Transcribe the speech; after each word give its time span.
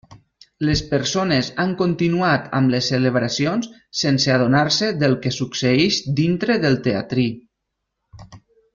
Les 0.67 0.79
persones 0.93 1.49
han 1.63 1.75
continuat 1.81 2.47
amb 2.61 2.73
les 2.75 2.87
celebracions 2.93 3.69
sense 4.01 4.33
adonar-se 4.39 4.91
del 5.05 5.15
que 5.27 5.35
succeïx 5.39 6.01
dintre 6.23 6.61
del 6.67 6.81
teatrí. 6.91 7.31